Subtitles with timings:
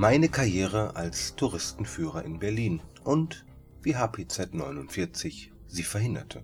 [0.00, 3.44] Meine Karriere als Touristenführer in Berlin und
[3.82, 6.42] wie HPZ 49 sie verhinderte.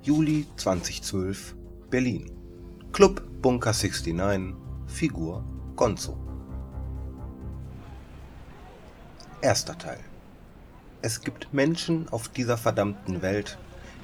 [0.00, 1.54] Juli 2012
[1.90, 2.30] Berlin
[2.92, 4.54] Club Bunker 69
[4.86, 5.44] Figur
[5.76, 6.16] Gonzo
[9.42, 10.00] Erster Teil
[11.02, 13.58] Es gibt Menschen auf dieser verdammten Welt,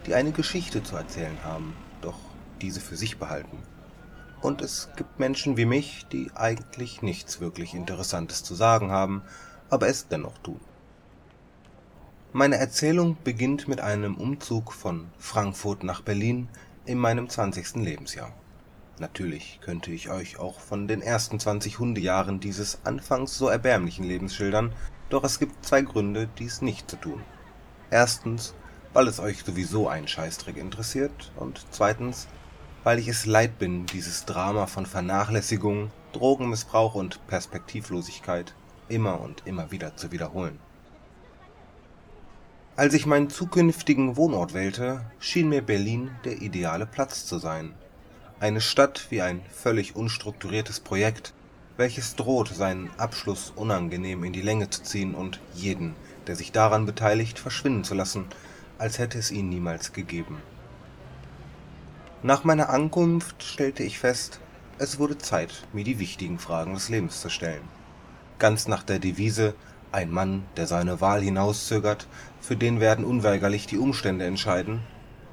[0.06, 2.18] die eine Geschichte zu erzählen haben, doch
[2.60, 3.62] diese für sich behalten.
[4.40, 9.22] Und es gibt Menschen wie mich, die eigentlich nichts wirklich Interessantes zu sagen haben,
[9.68, 10.60] aber es dennoch tun.
[12.32, 16.48] Meine Erzählung beginnt mit einem Umzug von Frankfurt nach Berlin
[16.84, 17.76] in meinem 20.
[17.76, 18.32] Lebensjahr.
[19.00, 24.34] Natürlich könnte ich euch auch von den ersten 20 Hundejahren dieses anfangs so erbärmlichen Lebens
[24.34, 24.72] schildern,
[25.08, 27.22] doch es gibt zwei Gründe, dies nicht zu tun.
[27.90, 28.54] Erstens,
[28.92, 32.28] weil es euch sowieso ein Scheißdreck interessiert und zweitens,
[32.88, 38.54] weil ich es leid bin, dieses Drama von Vernachlässigung, Drogenmissbrauch und Perspektivlosigkeit
[38.88, 40.58] immer und immer wieder zu wiederholen.
[42.76, 47.74] Als ich meinen zukünftigen Wohnort wählte, schien mir Berlin der ideale Platz zu sein.
[48.40, 51.34] Eine Stadt wie ein völlig unstrukturiertes Projekt,
[51.76, 55.94] welches droht, seinen Abschluss unangenehm in die Länge zu ziehen und jeden,
[56.26, 58.24] der sich daran beteiligt, verschwinden zu lassen,
[58.78, 60.38] als hätte es ihn niemals gegeben.
[62.24, 64.40] Nach meiner Ankunft stellte ich fest,
[64.78, 67.62] es wurde Zeit, mir die wichtigen Fragen des Lebens zu stellen.
[68.40, 69.54] Ganz nach der Devise
[69.92, 72.08] ein Mann, der seine Wahl hinauszögert,
[72.40, 74.80] für den werden unweigerlich die Umstände entscheiden,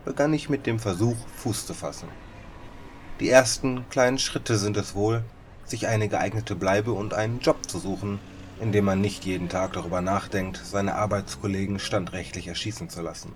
[0.06, 2.08] begann ich mit dem Versuch, Fuß zu fassen.
[3.20, 5.24] Die ersten kleinen Schritte sind es wohl,
[5.64, 8.20] sich eine geeignete Bleibe und einen Job zu suchen,
[8.62, 13.34] in dem man nicht jeden Tag darüber nachdenkt, seine Arbeitskollegen standrechtlich erschießen zu lassen.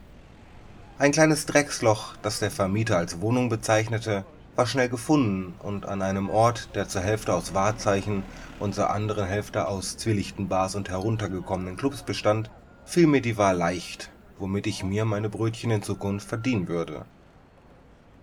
[1.00, 4.26] Ein kleines Drecksloch, das der Vermieter als Wohnung bezeichnete,
[4.58, 8.24] war schnell gefunden und an einem Ort, der zur Hälfte aus Wahrzeichen
[8.60, 9.96] und zur anderen Hälfte aus
[10.40, 12.52] Bars und heruntergekommenen Clubs bestand,
[12.84, 17.06] fiel mir die Wahl leicht, womit ich mir meine Brötchen in Zukunft verdienen würde.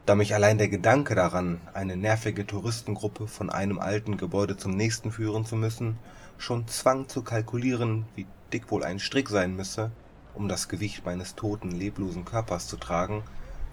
[0.04, 5.12] Da mich allein der Gedanke daran, eine nervige Touristengruppe von einem alten Gebäude zum nächsten
[5.12, 5.96] führen zu müssen,
[6.36, 9.92] schon zwang zu kalkulieren, wie dick wohl ein Strick sein müsse,
[10.36, 13.24] um das Gewicht meines toten, leblosen Körpers zu tragen,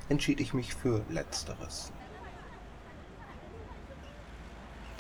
[0.09, 1.91] entschied ich mich für letzteres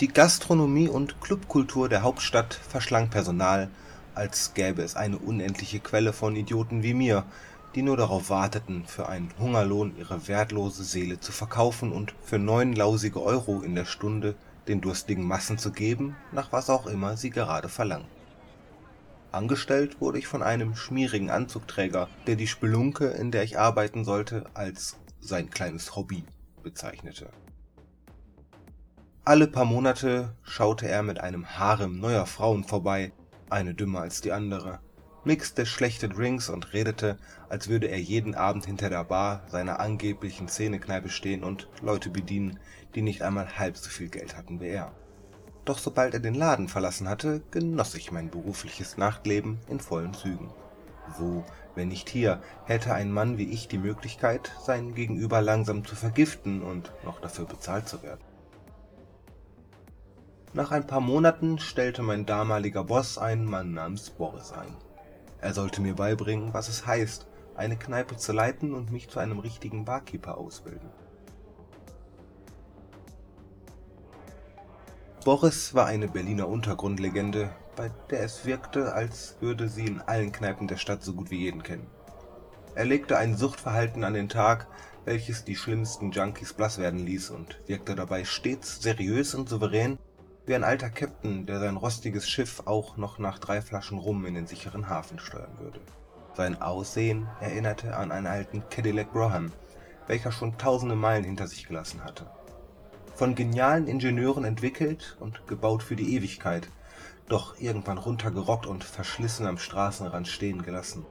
[0.03, 3.69] die Gastronomie und Clubkultur der Hauptstadt verschlang Personal,
[4.15, 7.23] als gäbe es eine unendliche Quelle von Idioten wie mir,
[7.73, 12.73] die nur darauf warteten, für einen Hungerlohn ihre wertlose Seele zu verkaufen und für neun
[12.73, 14.35] lausige Euro in der Stunde
[14.67, 18.22] den durstigen Massen zu geben, nach was auch immer sie gerade verlangten.
[19.33, 24.45] Angestellt wurde ich von einem schmierigen Anzugträger, der die Spelunke, in der ich arbeiten sollte,
[24.53, 26.23] als sein kleines Hobby
[26.63, 27.29] bezeichnete
[29.25, 33.13] alle paar Monate schaute er mit einem Harem neuer Frauen vorbei,
[33.49, 34.79] eine dümmer als die andere,
[35.23, 37.17] mixte schlechte Drinks und redete,
[37.47, 42.59] als würde er jeden Abend hinter der Bar seiner angeblichen Szenekneipe stehen und Leute bedienen,
[42.95, 44.91] die nicht einmal halb so viel Geld hatten wie er.
[45.65, 50.49] Doch sobald er den Laden verlassen hatte, genoss ich mein berufliches Nachtleben in vollen Zügen.
[51.17, 51.43] Wo,
[51.75, 56.61] wenn nicht hier, hätte ein Mann wie ich die Möglichkeit, seinen Gegenüber langsam zu vergiften
[56.61, 58.23] und noch dafür bezahlt zu werden
[60.55, 64.75] nach ein paar Monaten stellte mein damaliger Boss einen Mann namens Boris ein.
[65.41, 67.25] Er sollte mir beibringen, was es heißt,
[67.55, 70.91] eine Kneipe zu leiten und mich zu einem richtigen Barkeeper ausbilden.
[75.23, 80.67] Boris war eine Berliner Untergrundlegende, bei der es wirkte, als würde sie in allen Kneipen
[80.67, 81.87] der Stadt so gut wie jeden kennen.
[82.75, 84.67] Er legte ein Suchtverhalten an den Tag,
[85.05, 89.97] welches die schlimmsten Junkies blass werden ließ und wirkte dabei stets seriös und souverän
[90.45, 94.33] wie ein alter Käpt'n, der sein rostiges Schiff auch noch nach drei Flaschen Rum in
[94.33, 95.79] den sicheren Hafen steuern würde.
[96.35, 99.53] Sein Aussehen erinnerte an einen alten Cadillac Brougham,
[100.07, 102.29] welcher schon tausende Meilen hinter sich gelassen hatte.
[103.15, 106.67] Von genialen Ingenieuren entwickelt und gebaut für die Ewigkeit,
[107.29, 111.05] doch irgendwann runtergerockt und verschlissen am Straßenrand stehen gelassen.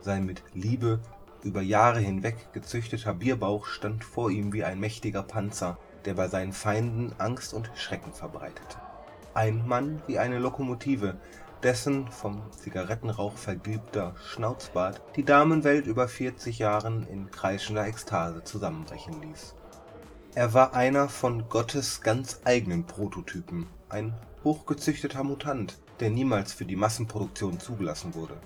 [0.00, 1.00] Sein mit Liebe
[1.42, 5.76] über Jahre hinweg gezüchteter Bierbauch stand vor ihm wie ein mächtiger Panzer,
[6.06, 8.78] der bei seinen Feinden Angst und Schrecken verbreitete.
[9.34, 11.18] Ein Mann wie eine Lokomotive,
[11.62, 19.54] dessen vom Zigarettenrauch vergilbter Schnauzbart die Damenwelt über 40 Jahren in kreischender Ekstase zusammenbrechen ließ.
[20.38, 24.14] Er war einer von Gottes ganz eigenen Prototypen, ein
[24.44, 28.36] hochgezüchteter Mutant, der niemals für die Massenproduktion zugelassen wurde.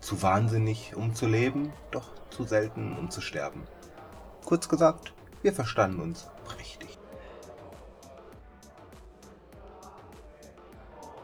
[0.00, 3.64] Zu wahnsinnig, um zu leben, doch zu selten, um zu sterben.
[4.46, 6.98] Kurz gesagt, wir verstanden uns prächtig.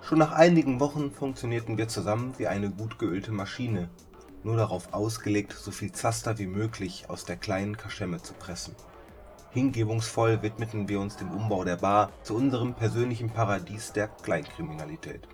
[0.02, 3.88] Schon nach einigen Wochen funktionierten wir zusammen wie eine gut geölte Maschine,
[4.42, 8.76] nur darauf ausgelegt, so viel Zaster wie möglich aus der kleinen Kaschemme zu pressen.
[9.54, 15.28] Hingebungsvoll widmeten wir uns dem Umbau der Bar zu unserem persönlichen Paradies der Kleinkriminalität.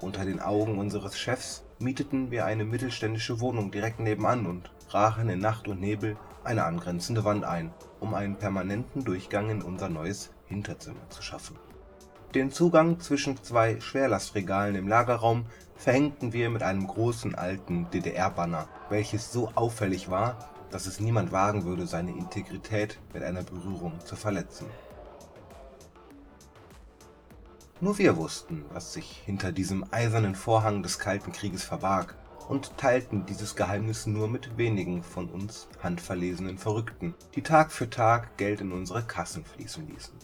[0.00, 5.40] Unter den Augen unseres Chefs mieteten wir eine mittelständische Wohnung direkt nebenan und brachen in
[5.40, 7.70] Nacht und Nebel eine angrenzende Wand ein,
[8.00, 11.58] um einen permanenten Durchgang in unser neues Hinterzimmer zu schaffen.
[12.34, 15.44] Den Zugang zwischen zwei Schwerlastregalen im Lagerraum
[15.74, 21.64] verhängten wir mit einem großen alten DDR-Banner, welches so auffällig war, dass es niemand wagen
[21.64, 24.66] würde, seine Integrität mit einer Berührung zu verletzen.
[27.80, 32.14] Nur wir wussten, was sich hinter diesem eisernen Vorhang des Kalten Krieges verbarg,
[32.48, 38.36] und teilten dieses Geheimnis nur mit wenigen von uns handverlesenen Verrückten, die Tag für Tag
[38.36, 40.14] Geld in unsere Kassen fließen ließen.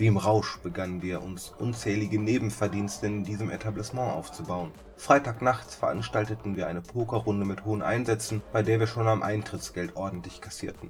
[0.00, 4.72] Wie im Rausch begannen wir, uns unzählige Nebenverdienste in diesem Etablissement aufzubauen.
[4.96, 10.40] Freitagnachts veranstalteten wir eine Pokerrunde mit hohen Einsätzen, bei der wir schon am Eintrittsgeld ordentlich
[10.40, 10.88] kassierten.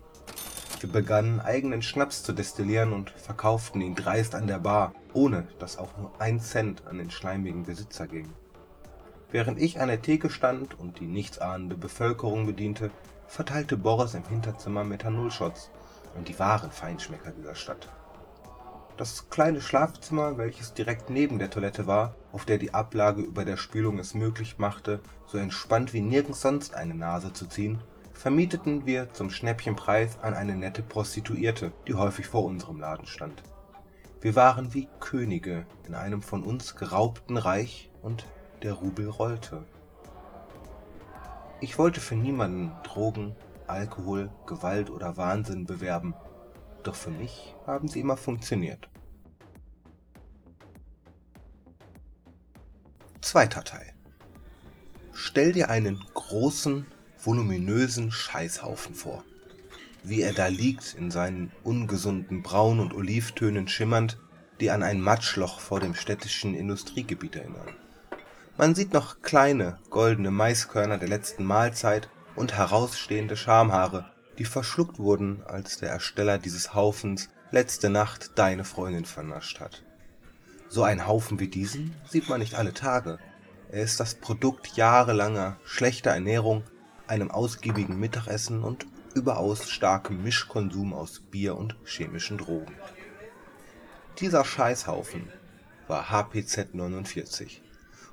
[0.79, 5.77] Wir begannen eigenen Schnaps zu destillieren und verkauften ihn dreist an der Bar, ohne dass
[5.77, 8.31] auch nur ein Cent an den schleimigen Besitzer ging.
[9.33, 12.93] Während ich an der Theke stand und die nichtsahnende Bevölkerung bediente,
[13.27, 15.73] verteilte Boris im Hinterzimmer Methanolshots
[16.17, 17.89] und die wahren Feinschmecker dieser Stadt.
[19.01, 23.57] Das kleine Schlafzimmer, welches direkt neben der Toilette war, auf der die Ablage über der
[23.57, 27.79] Spülung es möglich machte, so entspannt wie nirgends sonst eine Nase zu ziehen,
[28.13, 33.43] vermieteten wir zum Schnäppchenpreis an eine nette Prostituierte, die häufig vor unserem Laden stand.
[34.21, 38.27] Wir waren wie Könige in einem von uns geraubten Reich und
[38.63, 39.65] der Rubel rollte.
[41.63, 43.35] Ich wollte für niemanden Drogen,
[43.67, 46.13] Alkohol, Gewalt oder Wahnsinn bewerben,
[46.87, 48.89] doch für mich haben sie immer funktioniert.
[53.21, 53.93] Zweiter Teil.
[55.13, 56.87] Stell dir einen großen,
[57.23, 59.23] voluminösen Scheißhaufen vor.
[60.03, 64.19] Wie er da liegt, in seinen ungesunden Braun- und Olivtönen schimmernd,
[64.61, 67.77] die an ein Matschloch vor dem städtischen Industriegebiet erinnern.
[68.57, 75.43] Man sieht noch kleine, goldene Maiskörner der letzten Mahlzeit und herausstehende Schamhaare, die verschluckt wurden,
[75.45, 79.85] als der Ersteller dieses Haufens letzte Nacht deine Freundin vernascht hat.
[80.71, 83.19] So ein Haufen wie diesen sieht man nicht alle Tage.
[83.71, 86.63] Er ist das Produkt jahrelanger schlechter Ernährung,
[87.07, 92.73] einem ausgiebigen Mittagessen und überaus starkem Mischkonsum aus Bier und chemischen Drogen.
[94.21, 95.29] Dieser Scheißhaufen
[95.87, 97.61] war HPZ 49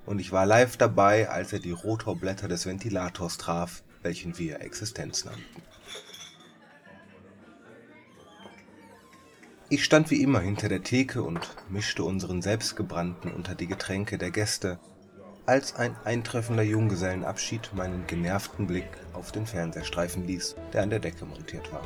[0.06, 5.24] und ich war live dabei, als er die Rotorblätter des Ventilators traf, welchen wir Existenz
[5.24, 5.62] nannten.
[9.70, 14.32] Ich stand wie immer hinter der Theke und mischte unseren Selbstgebrannten unter die Getränke der
[14.32, 14.80] Gäste,
[15.46, 21.00] als ein eintreffender Junggesellenabschied meinen genervten Blick auf den Fernseher streifen ließ, der an der
[21.00, 21.82] Decke montiert war.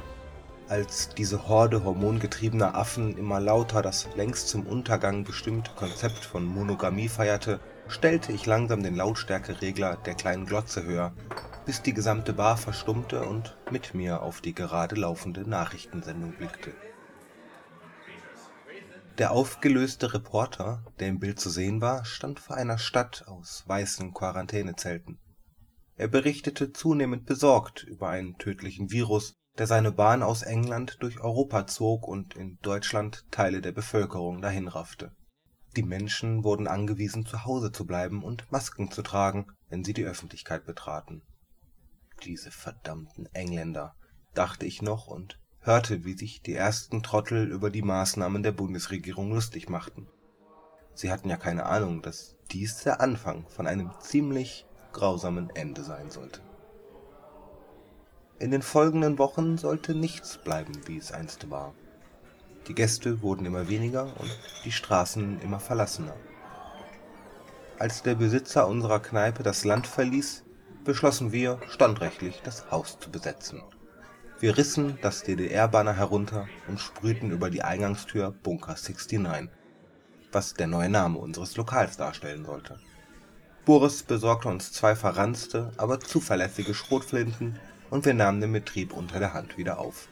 [0.69, 7.09] Als diese Horde hormongetriebener Affen immer lauter das längst zum Untergang bestimmte Konzept von Monogamie
[7.09, 11.13] feierte, stellte ich langsam den Lautstärkeregler der kleinen Glotze höher,
[11.65, 16.73] bis die gesamte Bar verstummte und mit mir auf die gerade laufende Nachrichtensendung blickte.
[19.21, 24.15] Der aufgelöste Reporter, der im Bild zu sehen war, stand vor einer Stadt aus weißen
[24.15, 25.19] Quarantänezelten.
[25.95, 31.67] Er berichtete zunehmend besorgt über einen tödlichen Virus, der seine Bahn aus England durch Europa
[31.67, 35.11] zog und in Deutschland Teile der Bevölkerung dahinraffte.
[35.75, 40.05] Die Menschen wurden angewiesen, zu Hause zu bleiben und Masken zu tragen, wenn sie die
[40.05, 41.21] Öffentlichkeit betraten.
[42.23, 43.93] Diese verdammten Engländer,
[44.33, 49.31] dachte ich noch und hörte, wie sich die ersten Trottel über die Maßnahmen der Bundesregierung
[49.31, 50.07] lustig machten.
[50.95, 56.09] Sie hatten ja keine Ahnung, dass dies der Anfang von einem ziemlich grausamen Ende sein
[56.09, 56.41] sollte.
[58.39, 61.73] In den folgenden Wochen sollte nichts bleiben, wie es einst war.
[62.67, 66.15] Die Gäste wurden immer weniger und die Straßen immer verlassener.
[67.77, 70.43] Als der Besitzer unserer Kneipe das Land verließ,
[70.83, 73.61] beschlossen wir standrechtlich das Haus zu besetzen
[74.41, 79.49] wir rissen das DDR-Banner herunter und sprühten über die Eingangstür Bunker 69,
[80.31, 82.79] was der neue Name unseres Lokals darstellen sollte.
[83.65, 87.59] Boris besorgte uns zwei verranzte, aber zuverlässige Schrotflinten
[87.91, 90.07] und wir nahmen den Betrieb unter der Hand wieder auf.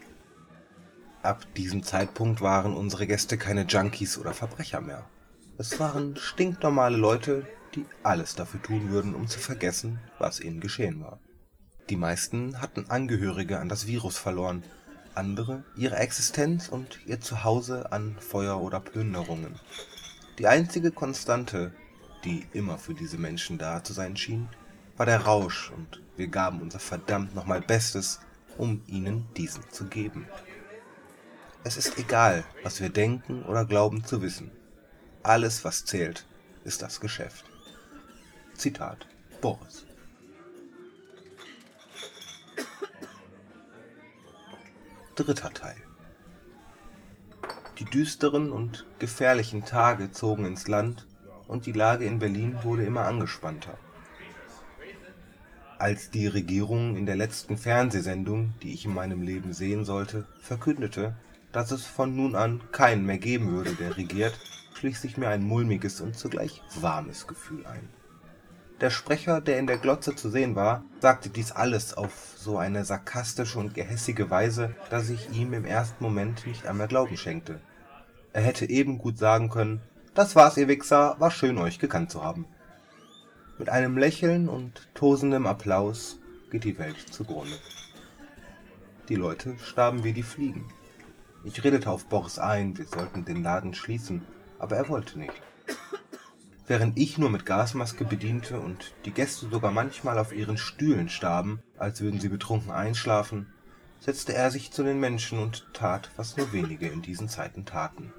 [1.24, 5.10] Ab diesem Zeitpunkt waren unsere Gäste keine Junkies oder Verbrecher mehr.
[5.58, 11.02] Es waren stinknormale Leute, die alles dafür tun würden, um zu vergessen, was ihnen geschehen
[11.02, 11.20] war
[11.90, 14.64] die meisten hatten Angehörige an das Virus verloren,
[15.16, 19.60] andere ihre Existenz und ihr Zuhause an Feuer oder Plünderungen.
[20.38, 21.74] Die einzige Konstante,
[22.24, 24.48] die immer für diese Menschen da zu sein schien,
[24.98, 28.20] war der Rausch, und wir gaben unser verdammt nochmal Bestes,
[28.58, 30.28] um ihnen diesen zu geben.
[31.64, 34.52] Es ist egal, was wir denken oder glauben zu wissen.
[35.24, 36.26] Alles, was zählt,
[36.64, 37.46] ist das Geschäft.
[38.54, 39.08] Zitat
[39.42, 39.89] Boris.
[45.20, 45.76] Dritter Teil.
[47.78, 51.08] Die düsteren und gefährlichen Tage zogen ins Land
[51.50, 53.78] und die Lage in Berlin wurde immer angespannter.
[55.78, 61.18] Als die Regierung in der letzten Fernsehsendung, die ich in meinem Leben sehen sollte, verkündete,
[61.52, 64.40] dass es von nun an keinen mehr geben würde, der regiert,
[64.74, 67.99] schlich sich mir ein mulmiges und zugleich warmes Gefühl ein.
[68.82, 72.86] Der Sprecher, der in der Glotze zu sehen war, sagte dies alles auf so eine
[72.86, 77.60] sarkastische und gehässige Weise, dass ich ihm im ersten Moment nicht einmal Glauben schenkte.
[78.32, 79.82] Er hätte eben gut sagen können,
[80.14, 82.46] das war's, ihr Wichser, war schön euch gekannt zu haben.
[83.58, 86.18] Mit einem Lächeln und tosendem Applaus
[86.50, 87.58] geht die Welt zugrunde.
[89.10, 90.66] Die Leute starben wie die Fliegen.
[91.44, 94.22] Ich redete auf Boris ein, wir sollten den Laden schließen,
[94.58, 95.42] aber er wollte nicht.
[96.70, 101.64] Während ich nur mit Gasmaske bediente und die Gäste sogar manchmal auf ihren Stühlen starben,
[101.80, 103.52] als würden sie betrunken einschlafen,
[104.00, 108.14] setzte er sich zu den Menschen und tat, was nur wenige in diesen Zeiten taten.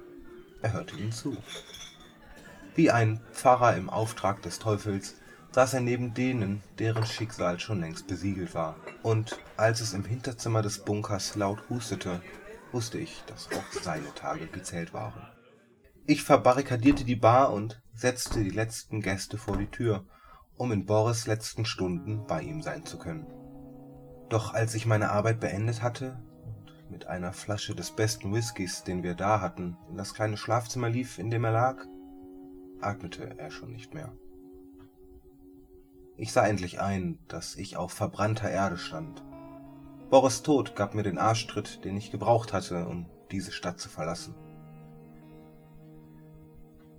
[0.61, 1.37] Er hörte ihnen zu.
[2.75, 5.15] Wie ein Pfarrer im Auftrag des Teufels
[5.53, 8.75] saß er neben denen, deren Schicksal schon längst besiegelt war.
[9.01, 12.21] Und als es im Hinterzimmer des Bunkers laut hustete,
[12.73, 15.25] wusste ich, dass auch seine Tage gezählt waren.
[16.05, 20.03] Ich verbarrikadierte die Bar und setzte die letzten Gäste vor die Tür,
[20.57, 23.27] um in Boris letzten Stunden bei ihm sein zu können.
[24.27, 29.03] Doch als ich meine Arbeit beendet hatte und mit einer Flasche des besten Whiskys, den
[29.03, 31.85] wir da hatten, in das kleine Schlafzimmer lief, in dem er lag,
[32.81, 34.11] atmete er schon nicht mehr.
[36.17, 39.23] Ich sah endlich ein, dass ich auf verbrannter Erde stand.
[40.09, 44.33] Boris Tod gab mir den Arschtritt, den ich gebraucht hatte, um diese Stadt zu verlassen.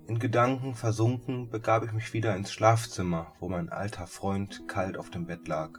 [0.09, 5.11] In Gedanken versunken begab ich mich wieder ins Schlafzimmer, wo mein alter Freund kalt auf
[5.11, 5.79] dem Bett lag.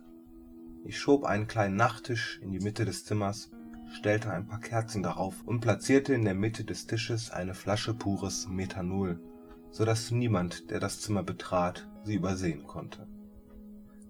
[0.85, 3.51] Ich schob einen kleinen Nachttisch in die Mitte des Zimmers,
[3.91, 8.47] stellte ein paar Kerzen darauf und platzierte in der Mitte des Tisches eine Flasche pures
[8.47, 9.19] Methanol,
[9.71, 13.07] so dass niemand, der das Zimmer betrat, sie übersehen konnte.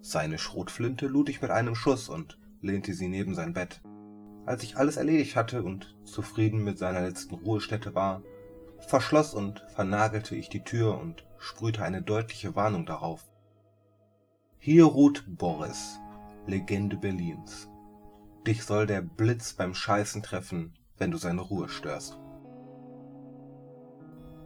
[0.00, 3.82] Seine Schrotflinte lud ich mit einem Schuss und lehnte sie neben sein Bett.
[4.46, 8.22] Als ich alles erledigt hatte und zufrieden mit seiner letzten Ruhestätte war,
[8.84, 13.24] verschloss und vernagelte ich die Tür und sprühte eine deutliche Warnung darauf.
[14.58, 15.98] Hier ruht Boris,
[16.46, 17.68] Legende Berlins.
[18.46, 22.18] Dich soll der Blitz beim Scheißen treffen, wenn du seine Ruhe störst.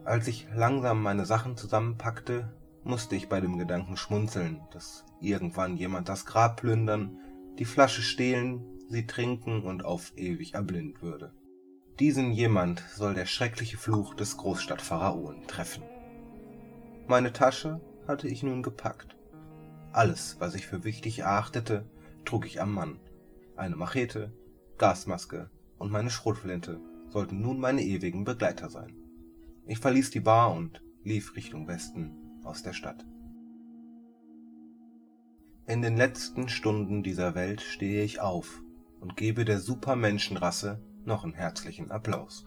[0.04, 2.52] Als ich langsam meine Sachen zusammenpackte,
[2.84, 7.18] musste ich bei dem Gedanken schmunzeln, dass irgendwann jemand das Grab plündern,
[7.58, 11.32] die Flasche stehlen, sie trinken und auf ewig erblind würde.
[12.00, 15.82] Diesen jemand soll der schreckliche Fluch des Großstadtpharaonen treffen.
[17.08, 19.16] Meine Tasche hatte ich nun gepackt.
[19.90, 21.86] Alles, was ich für wichtig erachtete,
[22.24, 23.00] trug ich am Mann.
[23.56, 24.32] Eine Machete,
[24.76, 26.78] Gasmaske und meine Schrotflinte
[27.08, 28.94] sollten nun meine ewigen Begleiter sein.
[29.66, 32.12] Ich verließ die Bar und lief Richtung Westen
[32.44, 33.04] aus der Stadt.
[35.66, 38.62] In den letzten Stunden dieser Welt stehe ich auf
[39.00, 42.46] und gebe der Supermenschenrasse noch einen herzlichen Applaus.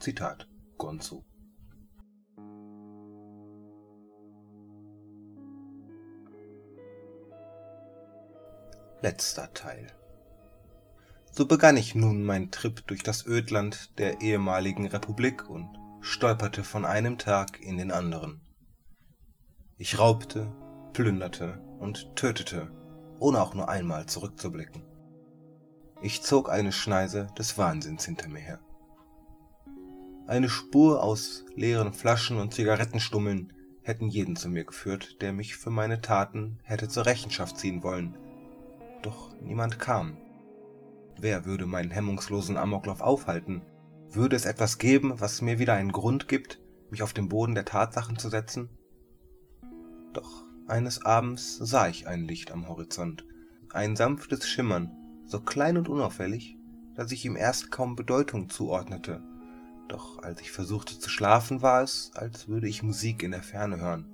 [0.00, 0.48] Zitat
[0.78, 1.24] Gonzo.
[9.02, 9.86] Letzter Teil.
[11.30, 15.68] So begann ich nun mein Trip durch das Ödland der ehemaligen Republik und
[16.00, 18.40] stolperte von einem Tag in den anderen.
[19.76, 20.50] Ich raubte,
[20.92, 22.70] plünderte und tötete,
[23.18, 24.89] ohne auch nur einmal zurückzublicken.
[26.02, 28.60] Ich zog eine Schneise des Wahnsinns hinter mir her.
[30.26, 33.52] Eine Spur aus leeren Flaschen und Zigarettenstummeln
[33.82, 38.16] hätten jeden zu mir geführt, der mich für meine Taten hätte zur Rechenschaft ziehen wollen.
[39.02, 40.16] Doch niemand kam.
[41.18, 43.60] Wer würde meinen hemmungslosen Amoklauf aufhalten?
[44.08, 47.66] Würde es etwas geben, was mir wieder einen Grund gibt, mich auf den Boden der
[47.66, 48.70] Tatsachen zu setzen?
[50.14, 53.26] Doch eines Abends sah ich ein Licht am Horizont,
[53.70, 54.96] ein sanftes Schimmern,
[55.30, 56.56] so klein und unauffällig,
[56.94, 59.22] dass ich ihm erst kaum Bedeutung zuordnete,
[59.88, 63.80] doch als ich versuchte zu schlafen, war es, als würde ich Musik in der Ferne
[63.80, 64.06] hören.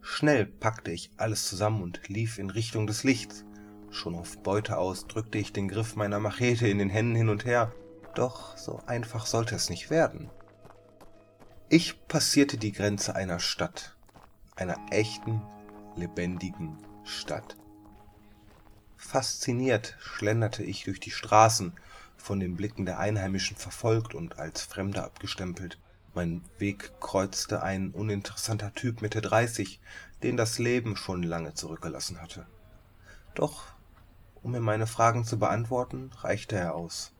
[0.00, 3.44] Schnell packte ich alles zusammen und lief in Richtung des Lichts.
[3.90, 7.44] Schon auf Beute aus drückte ich den Griff meiner Machete in den Händen hin und
[7.44, 7.72] her,
[8.14, 10.30] doch so einfach sollte es nicht werden.
[11.68, 13.96] Ich passierte die Grenze einer Stadt,
[14.56, 15.42] einer echten,
[15.94, 17.56] lebendigen Stadt.
[18.98, 21.72] Fasziniert schlenderte ich durch die Straßen,
[22.16, 25.78] von den Blicken der Einheimischen verfolgt und als Fremder abgestempelt.
[26.14, 29.80] Mein Weg kreuzte ein uninteressanter Typ Mitte 30,
[30.22, 32.46] den das Leben schon lange zurückgelassen hatte.
[33.34, 33.66] Doch,
[34.42, 37.12] um mir meine Fragen zu beantworten, reichte er aus.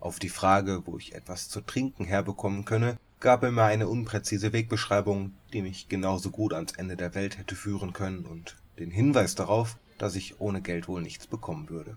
[0.00, 4.52] Auf die Frage, wo ich etwas zu trinken herbekommen könne, gab er mir eine unpräzise
[4.52, 9.36] Wegbeschreibung, die mich genauso gut ans Ende der Welt hätte führen können und den Hinweis
[9.36, 11.96] darauf, dass ich ohne Geld wohl nichts bekommen würde.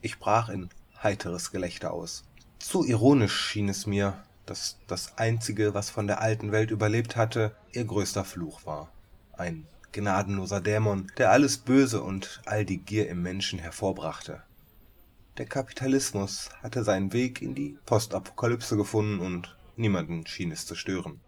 [0.00, 0.68] Ich brach in
[1.02, 2.24] heiteres Gelächter aus.
[2.58, 7.54] Zu ironisch schien es mir, dass das Einzige, was von der alten Welt überlebt hatte,
[7.72, 8.90] ihr größter Fluch war.
[9.32, 14.42] Ein gnadenloser Dämon, der alles Böse und all die Gier im Menschen hervorbrachte.
[15.38, 21.20] Der Kapitalismus hatte seinen Weg in die Postapokalypse gefunden und niemanden schien es zu stören.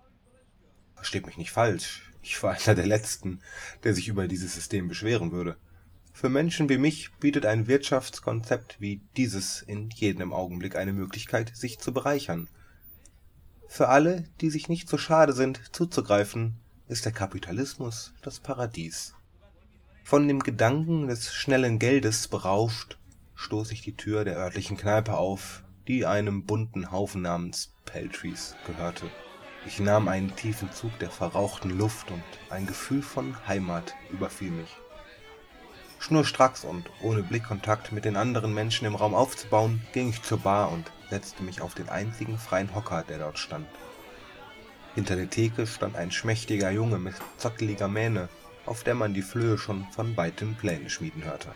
[0.94, 3.40] Versteht mich nicht falsch, ich war einer der Letzten,
[3.84, 5.56] der sich über dieses System beschweren würde.
[6.12, 11.78] Für Menschen wie mich bietet ein Wirtschaftskonzept wie dieses in jedem Augenblick eine Möglichkeit, sich
[11.78, 12.48] zu bereichern.
[13.68, 16.56] Für alle, die sich nicht so schade sind, zuzugreifen,
[16.88, 19.14] ist der Kapitalismus das Paradies.
[20.02, 22.96] Von dem Gedanken des schnellen Geldes berauscht,
[23.34, 29.10] stoß ich die Tür der örtlichen Kneipe auf, die einem bunten Haufen namens Peltries gehörte.
[29.66, 34.76] Ich nahm einen tiefen Zug der verrauchten Luft und ein Gefühl von Heimat überfiel mich.
[35.98, 40.70] Schnurstracks und ohne Blickkontakt mit den anderen Menschen im Raum aufzubauen, ging ich zur Bar
[40.70, 43.66] und setzte mich auf den einzigen freien Hocker, der dort stand.
[44.94, 48.28] Hinter der Theke stand ein schmächtiger Junge mit zotteliger Mähne,
[48.66, 51.48] auf der man die Flöhe schon von weitem Pläne schmieden hörte.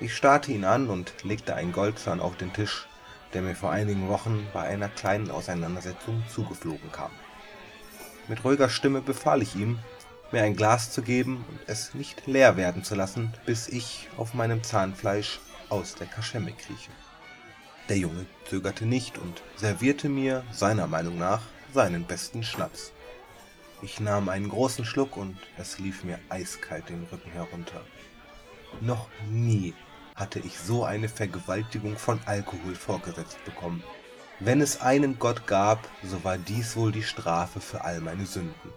[0.00, 2.88] Ich starrte ihn an und legte einen Goldzahn auf den Tisch,
[3.32, 7.12] der mir vor einigen Wochen bei einer kleinen Auseinandersetzung zugeflogen kam.
[8.26, 9.78] Mit ruhiger Stimme befahl ich ihm,
[10.32, 14.32] mir ein Glas zu geben und es nicht leer werden zu lassen, bis ich auf
[14.32, 16.90] meinem Zahnfleisch aus der Kaschemme krieche.
[17.88, 21.42] Der Junge zögerte nicht und servierte mir, seiner Meinung nach,
[21.74, 22.92] seinen besten Schnaps.
[23.82, 27.82] Ich nahm einen großen Schluck und es lief mir eiskalt den Rücken herunter.
[28.80, 29.74] Noch nie
[30.14, 33.82] hatte ich so eine Vergewaltigung von Alkohol vorgesetzt bekommen.
[34.40, 38.72] Wenn es einen Gott gab, so war dies wohl die Strafe für all meine Sünden.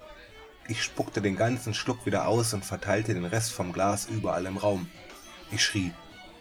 [0.68, 4.58] Ich spuckte den ganzen Schluck wieder aus und verteilte den Rest vom Glas überall im
[4.58, 4.88] Raum.
[5.52, 5.94] Ich schrie,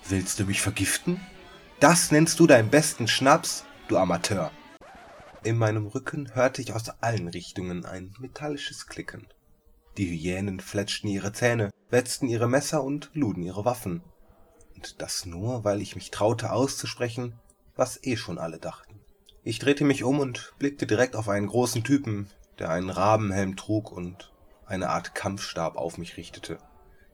[0.09, 1.20] willst du mich vergiften?
[1.81, 4.50] Das nennst du deinen besten Schnaps, du Amateur.
[5.44, 9.26] In meinem Rücken hörte ich aus allen Richtungen ein metallisches Klicken.
[9.96, 14.02] Die Hyänen fletschten ihre Zähne, wetzten ihre Messer und luden ihre Waffen.
[14.74, 17.38] Und das nur, weil ich mich traute auszusprechen,
[17.76, 19.00] was eh schon alle dachten.
[19.46, 22.28] Ich drehte mich um und blickte direkt auf einen großen Typen,
[22.59, 24.32] der einen Rabenhelm trug und
[24.66, 26.59] eine Art Kampfstab auf mich richtete.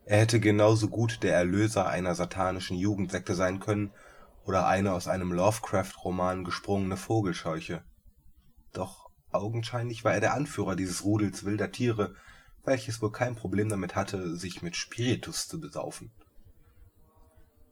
[0.07, 3.93] Er hätte genauso gut der Erlöser einer satanischen Jugendsekte sein können
[4.47, 7.85] oder eine aus einem Lovecraft-Roman gesprungene Vogelscheuche.
[8.73, 12.15] Doch augenscheinlich war er der Anführer dieses Rudels wilder Tiere,
[12.65, 16.11] welches wohl kein Problem damit hatte, sich mit Spiritus zu besaufen.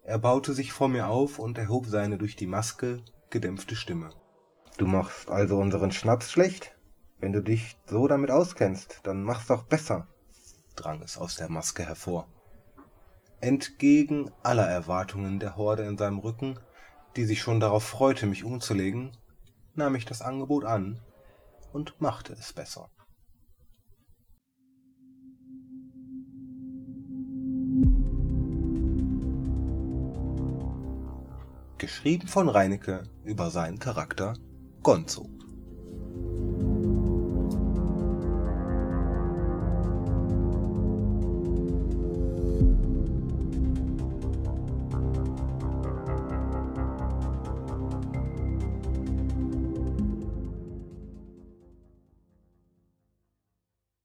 [0.03, 4.11] Er baute sich vor mir auf und erhob seine durch die Maske gedämpfte Stimme.
[4.81, 6.75] Du machst also unseren Schnaps schlecht?
[7.19, 10.09] Wenn du dich so damit auskennst, dann mach's doch besser,
[10.75, 12.27] drang es aus der Maske hervor.
[13.43, 16.59] Entgegen aller Erwartungen der Horde in seinem Rücken,
[17.14, 19.14] die sich schon darauf freute, mich umzulegen,
[19.75, 20.99] nahm ich das Angebot an
[21.75, 22.88] und machte es besser.
[31.77, 34.33] Geschrieben von Reinecke über seinen Charakter
[34.83, 35.39] Gonzo.